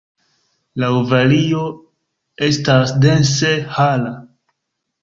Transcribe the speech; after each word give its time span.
La 0.83 0.89
ovario 1.01 1.61
estas 2.49 2.95
dense 3.07 3.55
hara. 3.79 4.17